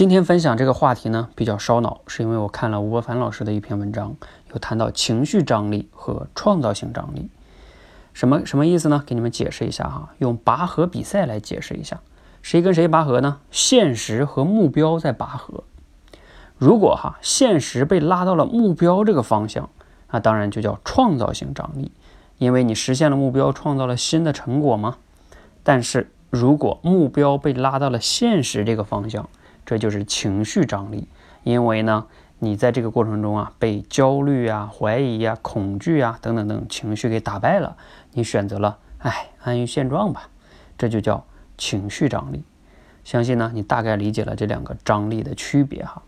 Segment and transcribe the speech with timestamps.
[0.00, 4.16] 今天分享这个话题呢比较烧脑，是因为我看了吴伯凡老师的一篇文章，
[4.50, 7.28] 有谈到情绪张力和创造性张力。
[8.14, 9.04] 什么什么意思呢？
[9.06, 12.00] 给你们解释一下哈，用拔河比赛来解释一下，
[12.40, 13.40] 谁跟谁拔河呢？
[13.50, 15.64] 现实和目标在拔河。
[16.56, 19.68] 如果哈现实被拉到了目标这个方向，
[20.10, 21.92] 那当然就叫创造性张力，
[22.38, 24.96] 因为你实现了目标，创造了新的成果嘛。
[25.62, 29.28] 但是如果目标被拉到了现实这个方向，
[29.70, 31.06] 这就是情绪张力，
[31.44, 32.06] 因为呢。
[32.42, 37.76] 你在这个过程中啊，被焦虑啊、怀疑啊、恐惧啊等等等情绪给打败了，
[38.12, 40.30] 你选择了哎安于现状吧，
[40.78, 41.22] 这就叫
[41.58, 42.42] 情绪张力。
[43.04, 46.00] 相信呢，你大概理解了这两个张力的区别哈。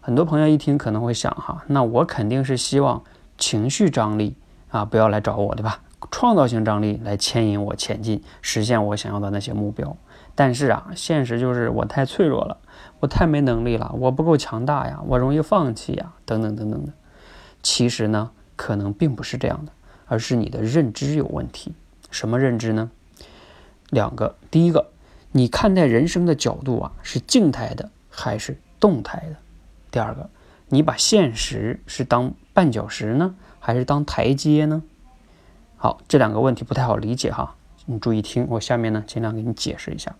[0.00, 3.02] 很多朋友一听可能会想哈，那我肯定是希望
[3.36, 4.36] 情绪张力
[4.68, 5.80] 啊不要来找我，对吧？
[6.12, 9.96] 创造性张力来牵引我前进，实现我想要的那些目标。
[10.34, 12.58] 但是啊，现实就是我太脆弱了，
[13.00, 16.92] 我太没能力了，我不够强大呀，我容易放弃呀，等等等等的。
[17.62, 19.72] 其实呢，可能并不是这样的，
[20.06, 21.74] 而是你的认知有问题。
[22.10, 22.90] 什么认知呢？
[23.90, 24.90] 两个，第一个，
[25.32, 29.36] 你看待人生的角度啊，是静态的还是动态的？
[29.90, 30.28] 第二个，
[30.68, 34.82] 你把现实是当绊脚石呢，还是当台阶呢？
[35.76, 37.54] 好，这两个问题不太好理解哈，
[37.86, 40.14] 你注意听，我下面呢尽量给你解释一下。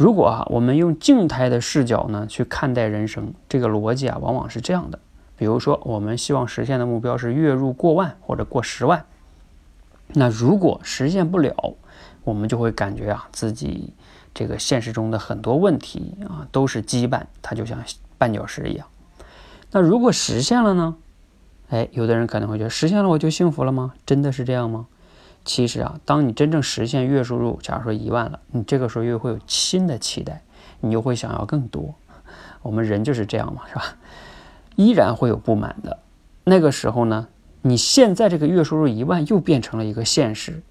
[0.00, 4.98] 如果啊，我们用静态的视角呢去看待人生，这个逻辑啊，往往是这样的。
[5.36, 9.04] 比如说，我们希望实现的目标是月入过万或者过十万。
[10.14, 11.74] 那如果实现不了，
[12.24, 13.92] 我们就会感觉啊，自己
[14.32, 17.78] 这个现实中的很多问题啊都是羁绊，它就像
[18.18, 18.86] 绊脚石一样。
[19.70, 20.96] 那如果实现了呢？
[21.68, 23.92] 哎，有的人可能会觉得实现了我就幸福了吗？
[24.06, 24.86] 真的是这样吗？
[25.50, 30.44] 其实啊，当你真正实现月收入，假如说一万了，你这个时候又会有新的期待，
[30.78, 31.92] 你又会想要更多。
[32.62, 33.82] 我们人就是这样嘛，是吧？
[34.76, 35.98] 依然会有不满的。
[36.44, 37.26] 那个时候呢，
[37.62, 40.62] 你现在这个月收入一万又变成了一个现实，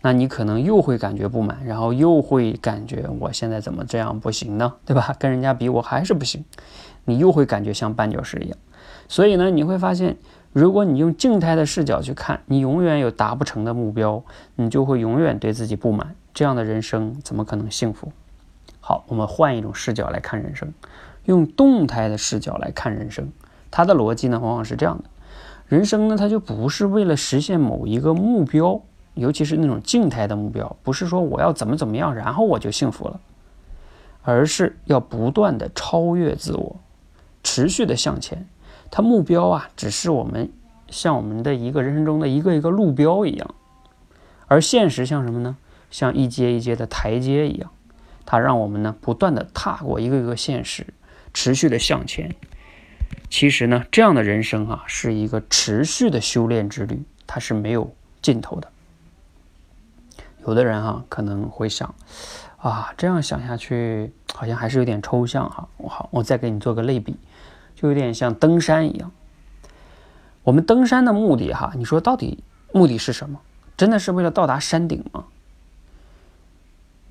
[0.00, 4.72] 那你可能又会感觉不满，然后又会感觉我现在怎么这样不行呢？
[4.86, 5.12] 对吧？
[5.18, 6.44] 跟人家比我还是不行，
[7.04, 8.56] 你又会感觉像绊脚石一样。
[9.08, 10.16] 所以呢，你会发现。
[10.52, 14.24] 如果你用静态的视角去看，你永远有达不成的目标，
[14.56, 16.16] 你就会永远对自己不满。
[16.34, 18.10] 这样的人生怎么可能幸福？
[18.80, 20.72] 好，我们换一种视角来看人生，
[21.24, 23.30] 用动态的视角来看人生。
[23.70, 25.04] 它的逻辑呢，往往是这样的：
[25.68, 28.80] 人生呢，它就不是为了实现某一个目标，
[29.14, 33.20] 尤其是那种静态的目标，不是说我要怎么怎么样，然后我就幸福了，
[34.22, 36.76] 而是要不断的超越自我，
[37.44, 38.48] 持续的向前。
[38.90, 40.50] 它目标啊，只是我们
[40.88, 43.54] 像我们的一个人生中的一个一个路标一样，
[44.46, 45.56] 而现实像什么呢？
[45.90, 47.70] 像一阶一阶的台阶一样，
[48.24, 50.86] 它让我们呢不断的踏过一个一个现实，
[51.32, 52.34] 持续的向前。
[53.28, 58.68] 其实呢，这样的人生啊，是一个持续的修炼之旅，它是没有尽头的。
[60.46, 61.94] 有的人哈可能会想，
[62.56, 65.68] 啊，这样想下去好像还是有点抽象哈。
[65.76, 67.16] 我好，我再给你做个类比。
[67.80, 69.10] 就有点像登山一样，
[70.42, 73.40] 我们登山的目的哈，你说到底目的是什么？
[73.74, 75.24] 真的是为了到达山顶吗？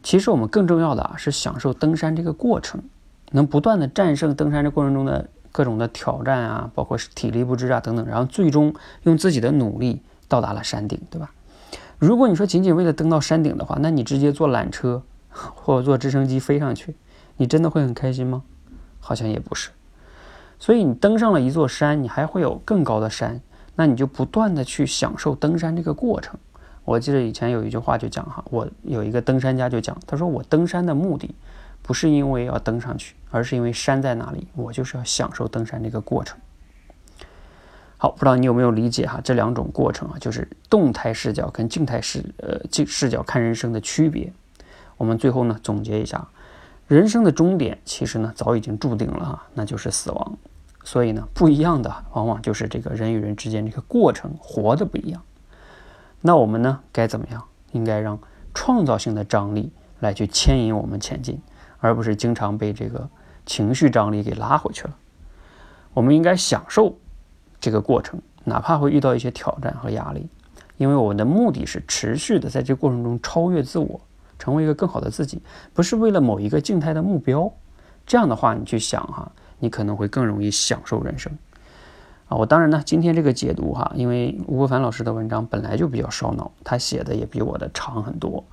[0.03, 2.84] 其实我们更重要的啊是享受登山这个过程，
[3.31, 11.31] 能不断的战胜登山这过程中的各种的挑战啊，包括体力不支啊等等，然后最终用自己的努力到达了山顶，对吧？
[11.97, 15.01] 如果你说仅仅为了登到山顶的话，那你直接坐缆车
[15.31, 16.96] 或者坐直升机飞上去，
[17.38, 18.44] 你真的会很开心吗？
[19.00, 19.72] 好像也不是。
[20.69, 23.41] 所以你登上了一座山，你还会有更高的山，
[23.75, 26.40] 那你就不断的去享受登山这个过程。
[26.85, 31.34] 我记得以前有一句话就讲哈，我有一个登山家就讲，他说我登山的目的
[31.81, 36.38] 不是因为要登上去，而是因为山在哪里，我就是要享受登山这个过程。
[37.97, 39.19] 好，不知道你有没有理解哈？
[39.24, 44.31] 这两种过程啊，就是动态视角跟静态视呃静视角看人生的区别。
[44.97, 46.28] 我们最后呢总结一下，
[46.88, 50.38] 人生的终点其实呢早已经注定了哈，那就是死亡。
[50.89, 55.21] 所以呢，不一样的往往就是这个人与人之间这个过程活的不一样。
[56.19, 57.44] 那我们呢，该怎么样？
[57.74, 58.18] 应该让
[58.56, 61.39] 创造性的张力来去牵引我们前进，
[61.77, 63.07] 而不是经常被这个
[63.45, 64.95] 情绪张力给拉回去了。
[65.94, 66.97] 我们应该享受
[67.62, 70.27] 这个过程，哪怕会遇到一些挑战和压力，
[70.77, 74.01] 因为我们的目的是持续的在这个过程中超越自我，
[74.39, 75.39] 成为一个更好的自己，
[75.71, 77.53] 不是为了某一个静态的目标。
[78.07, 79.31] 这样的话，你去想哈。
[79.59, 81.31] 你可能会更容易享受人生
[82.27, 82.38] 啊！
[82.38, 88.44] 我当然呢，今天这个解读哈，因为吴伯凡老师的文章本来就比较烧脑，他写的也比我的长很多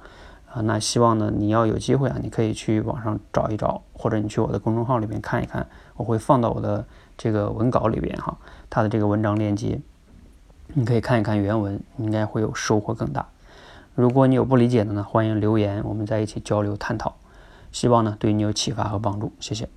[0.53, 0.61] 啊。
[0.63, 5.67] 那希望呢，你要有机会啊，你可以去网上找一找，或者你去我的公众号里面看一看，
[5.97, 6.87] 我会放到我的
[7.17, 8.37] 这个文稿里边哈，
[8.69, 9.81] 他的这个文章链接，
[10.75, 13.29] 你可以看一看原文，应该会有收获更大。
[13.95, 17.17] 如果你有不理解的呢，欢迎留言，我们在一起交流探讨。
[17.73, 19.69] 希望呢对你有启发和帮助，谢谢。